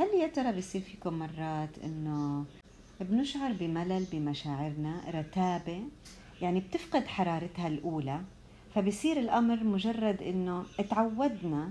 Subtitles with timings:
[0.00, 2.44] هل يا ترى بيصير فيكم مرات إنه
[3.00, 5.82] بنشعر بملل بمشاعرنا رتابة؟
[6.42, 8.20] يعني بتفقد حرارتها الأولى
[8.74, 11.70] فبصير الأمر مجرد إنه اتعودنا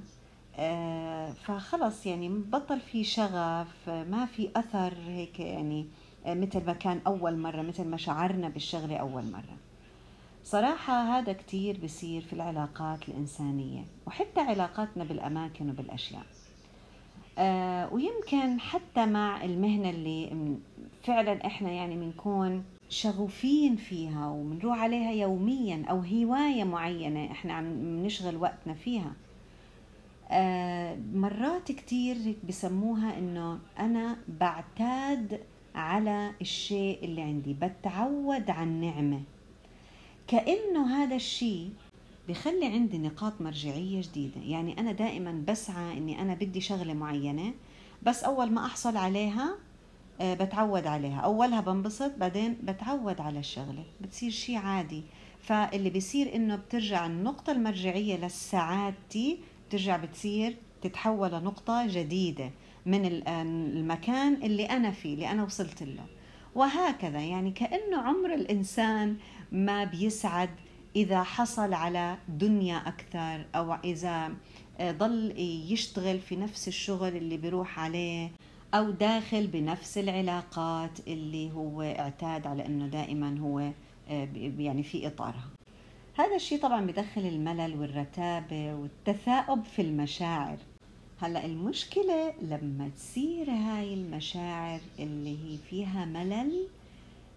[0.56, 5.88] آه، فخلص يعني بطل في شغف ما في أثر هيك يعني
[6.26, 9.58] آه، مثل ما كان أول مرة مثل ما شعرنا بالشغلة أول مرة.
[10.44, 16.26] صراحة هذا كتير بصير في العلاقات الإنسانية وحتى علاقاتنا بالأماكن وبالأشياء.
[17.92, 20.30] ويمكن حتى مع المهنة اللي
[21.04, 27.66] فعلا إحنا يعني بنكون شغوفين فيها وبنروح عليها يوميا أو هواية معينة إحنا عم
[28.06, 29.12] نشغل وقتنا فيها.
[30.32, 35.40] آه مرات كتير بسموها إنه أنا بعتاد
[35.76, 39.22] على الشيء اللي عندي بتعود عن نعمة.
[40.28, 41.70] كأنه هذا الشيء
[42.30, 44.42] بخلي عندي نقاط مرجعية جديدة.
[44.42, 47.54] يعني أنا دائما بسعى أني أنا بدي شغلة معينة
[48.04, 49.56] بس أول ما أحصل عليها
[50.22, 51.20] آه، بتعود عليها.
[51.20, 53.84] أولها بنبسط بعدين بتعود على الشغلة.
[54.02, 55.04] بتصير شيء عادي.
[55.42, 62.52] فاللي بيصير إنه بترجع النقطة المرجعية لسعادتي بترجع بتصير تتحول لنقطة جديدة
[62.86, 66.06] من المكان اللي أنا فيه اللي أنا وصلت له.
[66.56, 67.20] وهكذا.
[67.20, 69.18] يعني كأنه عمر الإنسان
[69.52, 70.50] ما بيسعد
[70.96, 74.32] إذا حصل على دنيا أكثر أو إذا
[74.80, 75.34] آه، ضل
[75.72, 78.32] يشتغل في نفس الشغل اللي بيروح عليه
[78.74, 83.60] أو داخل بنفس العلاقات اللي هو اعتاد على أنه دائما هو
[84.10, 85.50] آه، يعني في إطارها.
[86.16, 90.58] هذا الشيء طبعا بدخل الملل والرتابة والتثاؤب في المشاعر.
[91.22, 96.68] هلأ المشكلة لما تصير هاي المشاعر اللي هي فيها ملل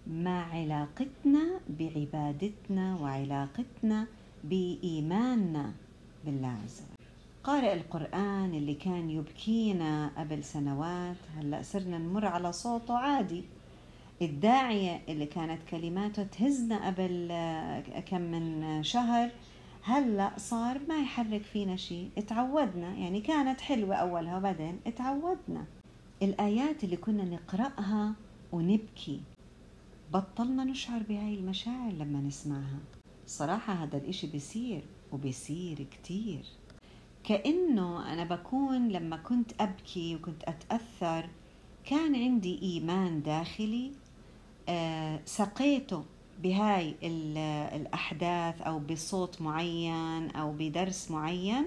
[0.06, 4.06] مع علاقتنا بعبادتنا وعلاقتنا
[4.44, 5.72] بإيماننا
[6.24, 7.06] بالله عز وجل.
[7.44, 13.44] قارئ القرآن اللي كان يبكينا قبل سنوات هلأ صرنا نمر على صوته عادي.
[14.22, 17.28] الداعية اللي كانت كلماته تهزنا قبل
[18.06, 19.30] كم من شهر
[19.82, 22.94] هلأ صار ما يحرك فينا شيء اتعودنا.
[22.94, 25.64] يعني كانت حلوة أولها وبعدين اتعودنا.
[26.22, 28.12] الآيات اللي كنا نقرأها
[28.52, 29.20] ونبكي
[30.12, 32.78] بطلنا نشعر بهاي المشاعر لما نسمعها.
[33.26, 36.44] صراحة هذا الإشي بيصير وبيصير كتير.
[37.24, 41.28] كأنه أنا بكون لما كنت أبكي وكنت أتأثر
[41.84, 43.92] كان عندي إيمان داخلي
[44.68, 46.04] آه، سقيته
[46.42, 46.94] بهاي
[47.76, 51.64] الأحداث أو بصوت معين أو بدرس معين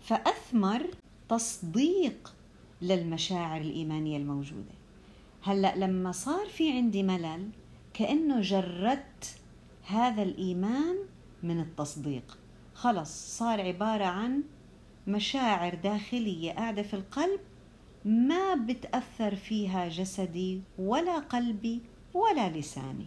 [0.00, 0.86] فأثمر
[1.28, 2.34] تصديق
[2.82, 4.74] للمشاعر الإيمانية الموجودة.
[5.42, 7.50] هلأ لما صار في عندي ملل
[7.94, 9.38] كأنه جردت
[9.86, 10.96] هذا الإيمان
[11.42, 12.38] من التصديق.
[12.74, 14.42] خلص صار عبارة عن
[15.06, 17.40] مشاعر داخلية قاعدة في القلب
[18.04, 21.82] ما بتأثر فيها جسدي ولا قلبي
[22.14, 23.06] ولا لساني.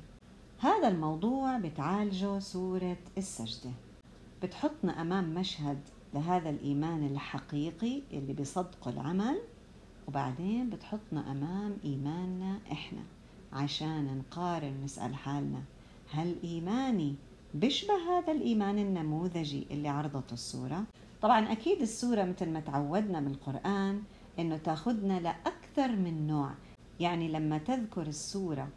[0.59, 3.71] هذا الموضوع بتعالجه سورة السجدة.
[4.43, 5.79] بتحطنا أمام مشهد
[6.13, 9.41] لهذا الإيمان الحقيقي اللي بيصدقه العمل
[10.07, 13.01] وبعدين بتحطنا أمام إيماننا إحنا.
[13.53, 15.61] عشان نقارن نسأل حالنا
[16.11, 17.15] هل إيماني
[17.53, 20.83] بيشبه هذا الإيمان النموذجي اللي عرضته السورة؟
[21.21, 24.01] طبعا أكيد السورة مثل ما تعودنا بالقرآن
[24.39, 26.51] إنه تأخذنا لأكثر من نوع.
[26.99, 28.67] يعني لما تذكر السورة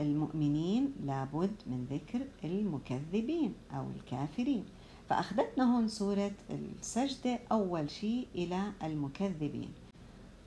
[0.00, 4.64] المؤمنين لابد من ذكر المكذبين أو الكافرين.
[5.08, 9.68] فأخذتنا هون سورة السجدة أول شيء إلى المكذبين.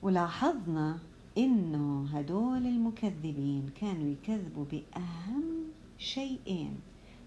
[0.02, 0.98] ولاحظنا
[1.38, 5.44] إنه هدول المكذبين كانوا يكذبوا بأهم
[5.98, 6.74] شيئين.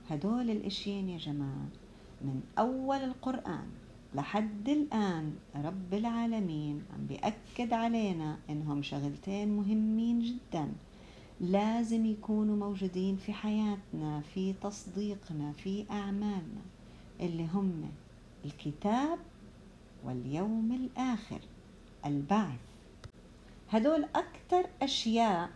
[0.09, 1.68] هدول الإشيين يا جماعة
[2.22, 3.68] من أول القرآن
[4.16, 10.72] لحد الآن رب العالمين عم بيأكد علينا إنهم شغلتين مهمين جدا.
[11.41, 16.62] لازم يكونوا موجودين في حياتنا في تصديقنا في أعمالنا
[17.20, 17.84] اللي هم
[18.46, 19.20] الكتاب
[20.06, 21.40] واليوم الآخر
[22.06, 22.69] البعث.
[23.72, 25.49] هدول أكثر أشياء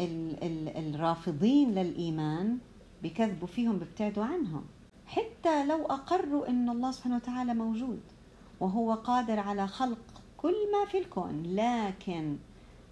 [0.00, 2.58] ال ال الرافضين للإيمان
[3.02, 4.64] بكذبوا فيهم بيبتعدوا عنهم.
[5.06, 8.00] حتى لو أقروا أن الله سبحانه وتعالى موجود
[8.60, 12.36] وهو قادر على خلق كل ما في الكون لكن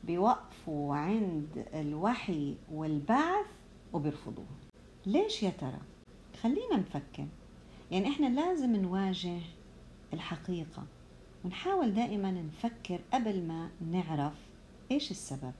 [0.04, 3.46] بيوقفوا عند الوحي والبعث
[3.92, 4.46] وبيرفضوه.
[5.06, 5.78] ليش يا ترى؟
[6.42, 7.26] خلينا نفكر.
[7.90, 9.38] يعني إحنا لازم نواجه
[10.12, 10.82] الحقيقة
[11.44, 14.32] ونحاول دائما نفكر قبل ما نعرف
[14.92, 15.52] إيش السبب؟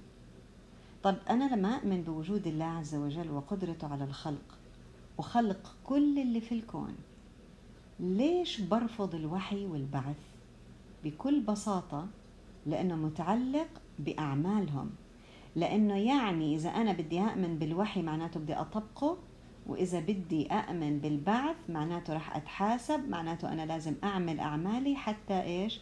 [1.03, 4.59] طب أنا لما أؤمن بوجود الله عز وجل وقدرته على الخلق
[5.19, 6.97] وخلق كل اللي في الكون.
[8.01, 10.17] ليش برفض الوحي والبعث؟
[11.05, 12.07] بكل بساطة
[12.67, 13.69] لأنه متعلق
[13.99, 14.91] بأعمالهم.
[15.57, 19.17] لأنه يعني إذا أنا بدي أؤمن بالوحي معناته بدي أطبقه
[19.67, 25.81] وإذا بدي أؤمن بالبعث معناته رح أتحاسب معناته أنا لازم أعمل أعمالي حتى إيش؟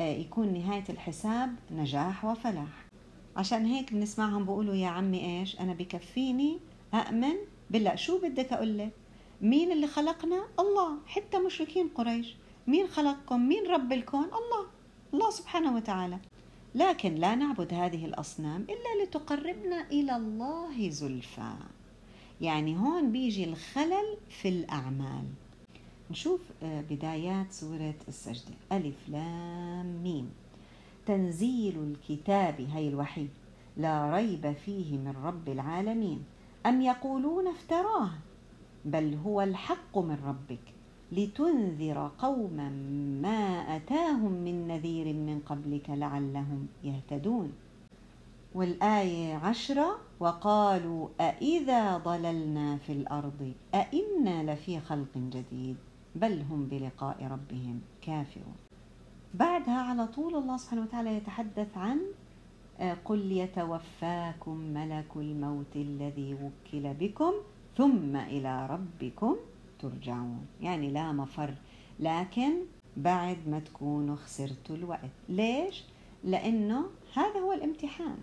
[0.00, 2.81] آه، يكون نهاية الحساب نجاح وفلاح.
[3.36, 6.58] عشان هيك بنسمعهم بيقولوا يا عمي إيش؟ أنا بكفيني
[6.94, 7.34] أؤمن
[7.70, 7.94] بالله.
[7.94, 8.92] شو بدك أقول لك؟
[9.40, 10.98] مين اللي خلقنا؟ الله.
[11.06, 12.34] حتى مشركين قريش.
[12.66, 14.66] مين خلقكم؟ مين رب الكون؟ الله.
[15.14, 16.18] الله سبحانه وتعالى.
[16.74, 21.52] لكن لا نعبد هذه الأصنام إلا لتقربنا إلى الله زلفى.
[22.40, 25.24] يعني هون بيجي الخلل في الأعمال.
[26.10, 28.54] نشوف آه، بدايات سورة السجدة.
[28.72, 30.30] ألف لام ميم.
[31.06, 33.26] تنزيل الكتاب هي الوحي.
[33.76, 36.24] لا ريب فيه من رب العالمين.
[36.66, 38.10] أم يقولون افتراه؟
[38.84, 40.60] بل هو الحق من ربك.
[41.12, 42.70] لتنذر قوما
[43.22, 47.52] ما أتاهم من نذير من قبلك لعلهم يهتدون.
[48.54, 55.76] والآية عشرة وقالوا أإذا ضللنا في الأرض أإنا لفي خلق جديد.
[56.14, 58.71] بل هم بلقاء ربهم كافرون.
[59.34, 62.00] بعدها على طول الله سبحانه وتعالى يتحدث عن
[62.80, 67.32] آه، قل يتوفاكم ملك الموت الذي وكل بكم
[67.76, 69.36] ثم إلى ربكم
[69.80, 70.46] ترجعون.
[70.60, 71.54] يعني لا مفر
[72.00, 72.52] لكن
[72.96, 75.10] بعد ما تكونوا خسرتوا الوقت.
[75.28, 75.84] ليش؟
[76.24, 78.18] لأنه هذا هو الامتحان.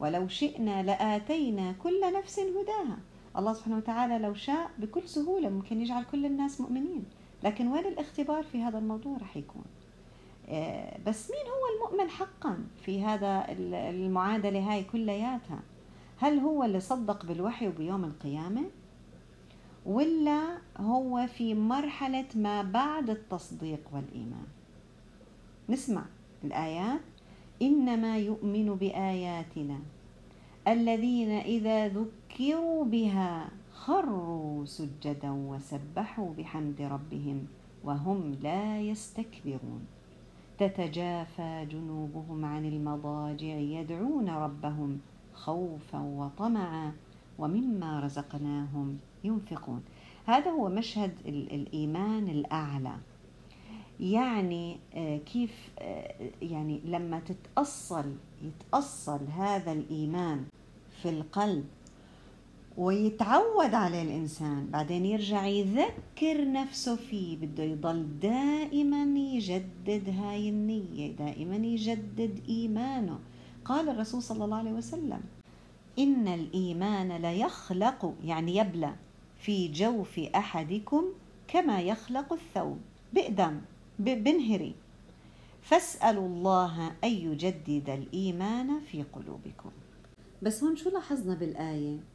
[0.00, 2.98] ولو شئنا لآتينا كل نفس هداها.
[3.36, 7.04] الله سبحانه وتعالى لو شاء بكل سهولة ممكن يجعل كل الناس مؤمنين.
[7.44, 9.64] لكن وين الاختبار في هذا الموضوع؟ رح يكون.
[11.06, 15.60] بس مين هو المؤمن حقا في هذا المعادلة هاي كلياتها؟
[16.18, 18.62] هل هو اللي صدق بالوحي وبيوم القيامة؟
[19.86, 24.46] ولا هو في مرحلة ما بعد التصديق والإيمان؟
[25.68, 26.04] نسمع
[26.44, 27.00] الآيات.
[27.62, 29.78] إنما يؤمن بآياتنا
[30.68, 37.46] الذين إذا ذكروا بها خروا سجدا وسبحوا بحمد ربهم
[37.84, 39.86] وهم لا يستكبرون.
[40.68, 45.00] تتجافى جنوبهم عن المضاجع يدعون ربهم
[45.34, 46.92] خوفا وطمعا
[47.38, 49.82] ومما رزقناهم ينفقون.
[50.26, 52.96] هذا هو مشهد الإيمان الأعلى.
[54.00, 60.44] يعني آه، كيف آه، يعني لما تتأصل يتأصل هذا الإيمان
[61.02, 61.64] في القلب
[62.76, 71.56] ويتعود عليه الإنسان بعدين يرجع يذكر نفسه فيه بده يضل دائما يجدد هاي النية دائما
[71.56, 73.18] يجدد إيمانه.
[73.64, 75.20] قال الرسول صلى الله عليه وسلم
[75.98, 78.94] إن الإيمان ليخلق يعني يبلى
[79.38, 81.04] في جوف أحدكم
[81.48, 82.78] كما يخلق الثوب.
[83.12, 83.60] بقدم
[83.98, 84.74] بنهري.
[85.62, 89.70] فاسألوا الله أن يجدد الإيمان في قلوبكم.
[90.42, 92.11] بس هون شو لاحظنا بالآية؟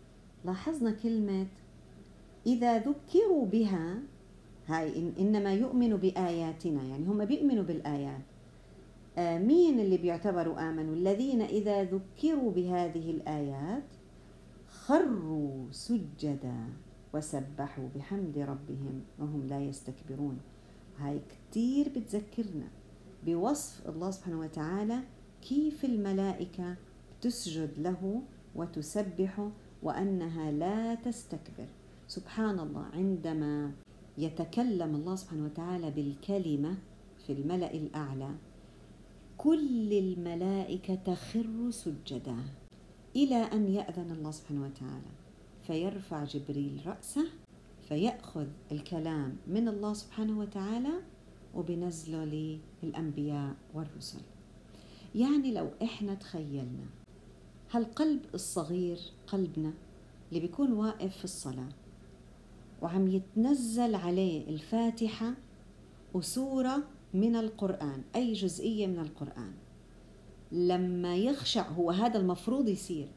[0.48, 1.48] لاحظنا كلمة
[2.46, 4.00] إذا ذكروا بها
[4.68, 8.22] هاي إنما يؤمنوا بآياتنا يعني هم بيؤمنوا بالآيات.
[9.18, 13.84] آه، مين اللي بيعتبروا آمنوا؟ الذين إذا ذكروا بهذه الآيات
[14.70, 16.70] خروا سجدا
[17.14, 20.38] وسبحوا بحمد ربهم وهم لا يستكبرون.
[20.98, 22.68] هاي كتير بتذكرنا
[23.26, 25.00] بوصف الله سبحانه وتعالى
[25.42, 26.76] كيف الملائكة
[27.22, 28.22] تسجد له
[28.56, 29.52] وتسبحه
[29.84, 31.68] وأنها لا تستكبر.
[32.08, 33.72] سبحان الله عندما
[34.18, 36.76] يتكلم الله سبحانه وتعالى بالكلمة
[37.28, 38.32] في الملأ الأعلى
[39.38, 42.38] كل الملائكة تخر سجدا
[43.16, 45.12] إلى أن يأذن الله سبحانه وتعالى.
[45.68, 47.26] فيرفع جبريل رأسه
[47.90, 50.94] فيأخذ الكلام من الله سبحانه وتعالى
[51.56, 54.22] وبنزله للأنبياء والرسل.
[55.16, 56.88] يعني لو إحنا تخيلنا
[57.72, 59.74] هالقلب الصغير قلبنا
[60.30, 61.70] اللي بيكون واقف في الصلاة
[62.82, 65.34] وعم يتنزل عليه الفاتحة
[66.14, 66.84] وسورة
[67.14, 69.54] من القرآن أي جزئية من القرآن.
[70.52, 73.08] لما يخشع هو هذا المفروض يصير.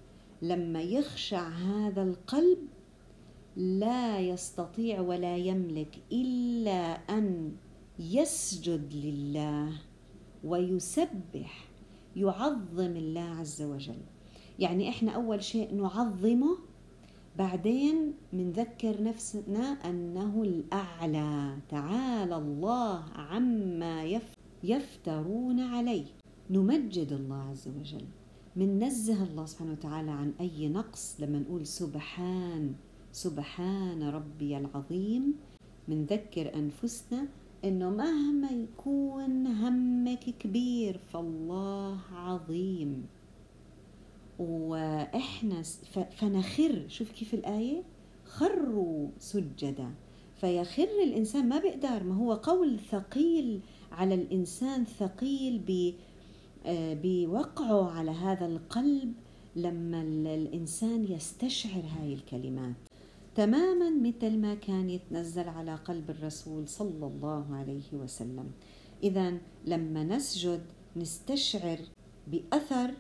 [0.43, 2.59] لما يخشع هذا القلب
[3.57, 7.57] لا يستطيع ولا يملك إلا أن
[7.99, 9.73] يسجد لله
[10.45, 11.69] ويسبح
[12.17, 14.03] يعظم الله عز وجل.
[14.61, 16.57] يعني إحنا أول شيء نعظمه
[17.39, 21.57] بعدين منذكر نفسنا أنه الأعلى.
[21.69, 24.21] تعالى الله عما
[24.65, 26.05] يفترون عليه.
[26.51, 28.05] نمجد الله عز وجل.
[28.57, 32.75] مننزه الله سبحانه وتعالى عن أي نقص لما نقول سبحان
[33.13, 35.35] سبحان ربي العظيم.
[35.89, 37.27] منذكر أنفسنا
[37.65, 43.07] إنه مهما يكون همك كبير فالله عظيم.
[44.41, 45.63] وإحنا
[46.17, 47.83] فنخر شوف كيف الآية؟
[48.25, 49.91] خروا سجدا.
[50.41, 53.61] فيخر الإنسان ما بيقدر ما هو قول ثقيل
[53.93, 55.95] على الإنسان ثقيل
[56.67, 59.13] آه، بوقعه على هذا القلب
[59.57, 60.03] لما
[60.35, 62.75] الإنسان يستشعر هاي الكلمات.
[63.35, 68.51] تماما مثل ما كان يتنزل على قلب الرسول صلى الله عليه وسلم.
[69.03, 70.61] اذا لما نسجد
[70.97, 71.79] نستشعر
[72.27, 72.91] بأثر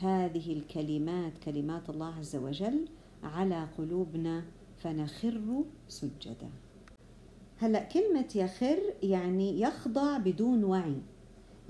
[0.00, 2.88] هذه الكلمات كلمات الله عز وجل
[3.22, 4.44] على قلوبنا
[4.76, 6.50] فنخر سجدا.
[7.58, 10.96] هلا كلمة يخر يعني يخضع بدون وعي.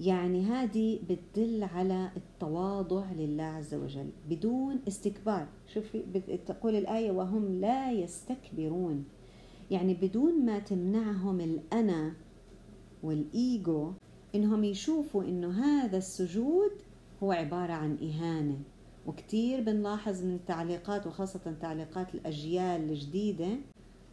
[0.01, 5.49] يعني هذه بتدل على التواضع لله عز وجل بدون استكبار.
[5.75, 6.03] شوفي
[6.47, 9.05] تقول الآية وهم لا يستكبرون.
[9.71, 12.13] يعني بدون ما تمنعهم الأنا
[13.03, 13.93] والإيجو
[14.35, 16.71] إنهم يشوفوا إنه هذا السجود
[17.23, 18.59] هو عبارة عن إهانة
[19.07, 23.49] وكتير بنلاحظ من التعليقات وخاصة تعليقات الأجيال الجديدة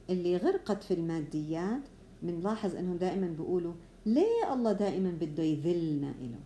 [0.10, 1.82] اللي غرقت في الماديات
[2.24, 3.74] بنلاحظ إنهم دائما بيقولوا
[4.06, 6.40] ليه الله دائما بده يذلنا له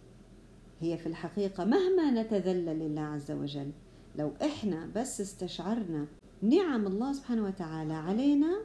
[0.82, 3.72] هي في الحقيقة مهما نتذلل لله عز وجل
[4.16, 6.08] لو إحنا بس استشعرنا
[6.42, 8.58] نعم الله سبحانه وتعالى علينا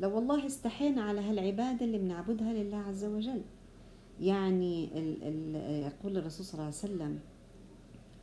[0.00, 3.42] لو والله استحينا على هالعبادة اللي بنعبدها لله عز وجل.
[4.20, 4.84] يعني
[5.86, 7.18] يقول الرسول صلى الله عليه وسلم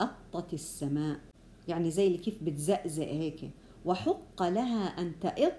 [0.02, 1.20] أطت السماء.
[1.68, 3.52] يعني زي اللي كيف بتزقزق هيك.
[3.86, 5.54] وحق لها أن تئط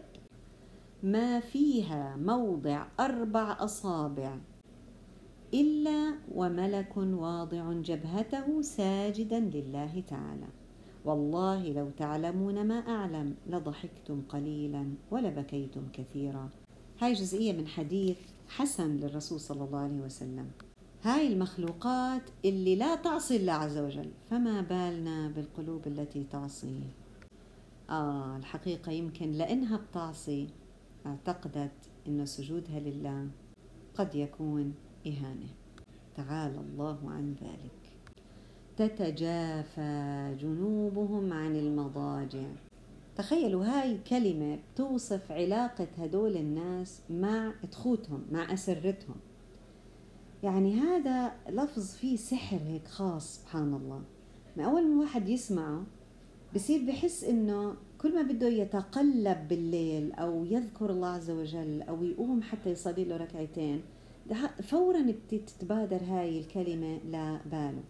[1.03, 4.39] ما فيها موضع أربع أصابع.
[5.55, 10.47] إلا وملك واضع جبهته ساجدا لله تعالى.
[11.05, 16.49] والله لو تعلمون ما أعلم لضحكتم قليلا ولبكيتم كثيرا.
[17.01, 20.51] هاي جزئية من حديث حسن للرسول صلى الله عليه وسلم.
[21.05, 26.81] هاي المخلوقات اللي لا تعصي الله عز وجل فما بالنا بالقلوب التي تعصي.
[27.91, 30.49] آه الحقيقة يمكن لأنها بتعصي
[31.07, 31.73] اعتقدت
[32.09, 33.29] أن سجودها لله
[33.95, 34.75] قد يكون
[35.07, 35.49] إهانة.
[36.17, 37.95] تعالى الله عن ذلك.
[38.77, 42.49] تتجافى جنوبهم عن المضاجع.
[43.17, 49.17] تخيلوا هاي كلمة بتوصف علاقة هدول الناس مع تخوتهم مع أسرتهم.
[50.45, 54.03] يعني هذا لفظ فيه سحر هيك خاص سبحان الله.
[54.57, 55.85] ما أول ما واحد يسمعه
[56.55, 62.43] بصير بحس إنه كل ما بده يتقلب بالليل أو يذكر الله عز وجل أو يقوم
[62.43, 63.83] حتى يصلي له ركعتين
[64.63, 67.83] فورا بتتبادر هاي الكلمة لباله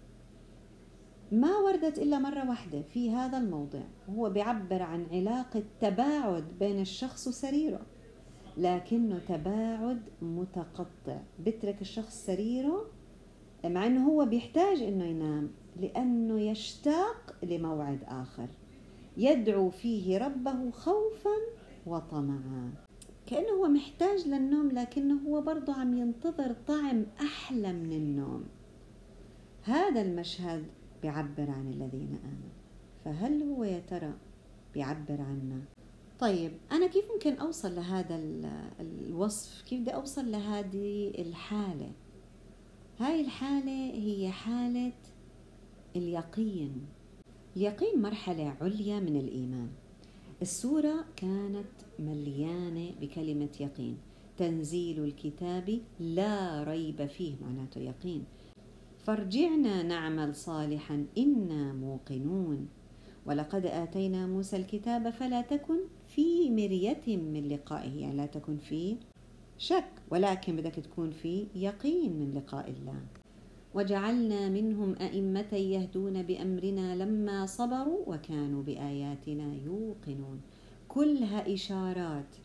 [1.33, 7.29] ما وردت إلا مرة واحدة في هذا الموضع وهو بيعبر عن علاقة تباعد بين الشخص
[7.29, 7.81] وسريره.
[8.59, 12.87] لكنه تباعد متقطع بترك الشخص سريره
[13.65, 18.49] مع إنه هو بيحتاج إنه ينام لأنه يشتاق لموعد آخر.
[19.17, 21.37] يدعو فيه ربه خوفا
[21.87, 22.73] وطمعا.
[23.27, 28.45] كأنه هو محتاج للنوم لكنه هو برضه عم ينتظر طعم أحلى من النوم.
[29.63, 30.65] هذا المشهد
[31.03, 32.55] بيعبر عن الذين آمنوا.
[33.05, 34.13] فهل هو يا ترى
[34.75, 35.61] بيعبر عنا؟
[36.21, 38.21] طيب أنا كيف ممكن أوصل لهذا
[38.81, 41.93] الوصف؟ كيف بدي أوصل لهذه الحالة؟
[42.99, 44.93] هاي الحالة هي حالة
[45.97, 46.87] اليقين.
[47.57, 49.69] اليقين مرحلة عليا من الإيمان.
[50.43, 53.99] السورة كانت مليانة بكلمة يقين.
[54.37, 58.25] تنزيل الكتاب لا ريب فيه معناته يقين.
[58.99, 62.69] فارجعنا نعمل صالحا إنا موقنون.
[63.27, 65.79] ولقد آتينا موسى الكتاب فلا تكن
[66.15, 68.97] في مرية من لقائه يعني لا تكن في
[69.59, 73.01] شك ولكن بدك تكون في يقين من لقاء الله.
[73.75, 80.41] وجعلنا منهم أئمة يهدون بأمرنا لما صبروا وكانوا بآياتنا يوقنون.
[80.89, 82.37] كلها إشارات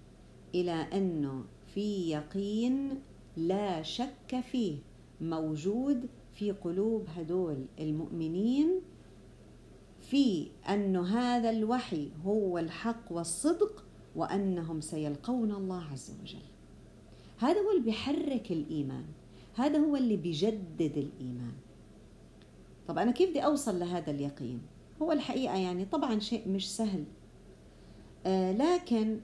[0.55, 2.89] إلى أنه في يقين
[3.37, 4.77] لا شك فيه
[5.21, 8.69] موجود في قلوب هدول المؤمنين
[10.09, 13.83] في أن هذا الوحي هو الحق والصدق
[14.15, 16.39] وأنهم سيلقون الله عز وجل.
[17.37, 19.05] هذا هو اللي بيحرك الإيمان.
[19.55, 21.53] هذا هو اللي بيجدد الإيمان.
[22.87, 24.61] طب أنا كيف بدي أوصل لهذا اليقين؟
[25.01, 27.03] هو الحقيقة يعني طبعا شيء مش سهل.
[28.25, 29.19] آه لكن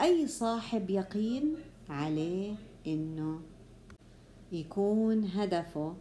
[0.00, 1.54] أي صاحب يقين
[1.88, 2.54] عليه
[2.86, 3.40] إنه
[4.52, 5.94] يكون هدفه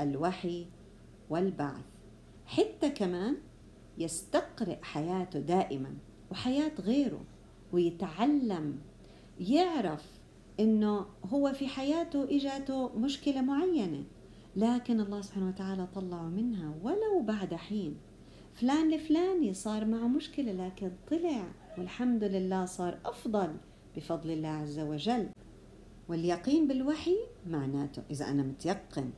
[0.00, 0.66] الوحي
[1.30, 1.93] والبعث.
[2.46, 3.36] حتى كمان
[3.98, 5.94] يستقرئ حياته دائما
[6.30, 7.24] وحياة غيره
[7.72, 8.78] ويتعلم
[9.40, 10.20] يعرف
[10.60, 14.04] إنه هو في حياته إجاته مشكلة معينة.
[14.56, 17.96] لكن الله سبحانه وتعالى طلعه منها ولو بعد حين.
[18.54, 21.44] فلان الفلاني صار معه مشكلة لكن طلع
[21.78, 23.56] والحمد لله صار أفضل
[23.96, 25.28] بفضل الله عز وجل.
[26.08, 29.10] واليقين بالوحي معناته إذا أنا متيقن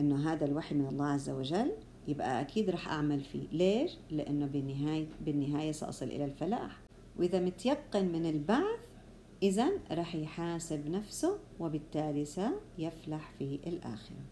[0.00, 1.72] إنه هذا الوحي من الله عز وجل
[2.08, 3.48] يبقى أكيد رح أعمل فيه.
[3.52, 6.80] ليش؟ لأنه بالنهايه بالنهاية سأصل إلى الفلاح.
[7.18, 8.80] وإذا متيقن من البعث
[9.42, 14.24] إذا رح يحاسب نفسه وبالتالي سيفلح في الآخرة.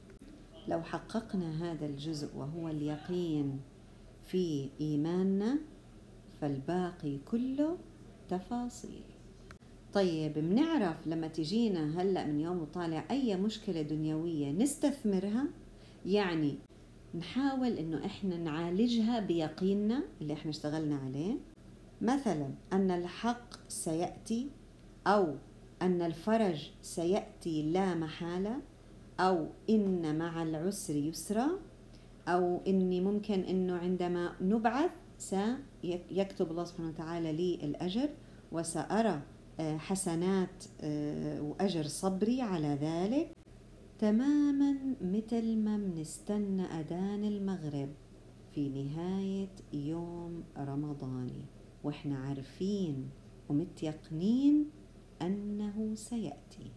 [0.69, 3.61] لو حققنا هذا الجزء وهو اليقين
[4.25, 5.59] في إيماننا
[6.41, 7.79] فالباقي كله
[8.29, 9.03] تفاصيل.
[9.93, 15.47] طيب بنعرف لما تجينا هلأ من يوم وطالع أي مشكلة دنيوية نستثمرها؟
[16.07, 16.55] يعني
[17.15, 21.35] نحاول إنه إحنا نعالجها بيقيننا اللي إحنا اشتغلنا عليه.
[22.01, 24.51] مثلا أن الحق سيأتي
[25.07, 25.35] أو
[25.83, 28.57] أن الفرج سيأتي لا محالة
[29.21, 31.49] أو إن مع العسر يسرا
[32.29, 38.09] أو إني ممكن إنه عندما نبعث سيكتب الله سبحانه وتعالى لي الأجر
[38.53, 39.21] وسأرى
[39.61, 43.33] آه، حسنات آه، وأجر صبري على ذلك.
[44.03, 47.89] تماما مثل ما بنستنى أذان المغرب
[48.55, 51.45] في نهاية يوم رمضاني
[51.85, 53.11] وإحنا عارفين
[53.49, 54.71] ومتيقنين
[55.23, 56.73] أنه سيأتي.